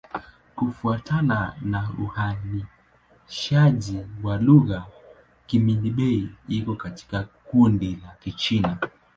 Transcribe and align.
Kufuatana 0.55 1.55
na 1.61 1.89
uainishaji 1.99 3.99
wa 4.23 4.37
lugha, 4.37 4.85
Kimin-Bei 5.47 6.29
iko 6.47 6.75
katika 6.75 7.23
kundi 7.23 7.95
la 8.03 8.15
Kichina. 8.19 8.77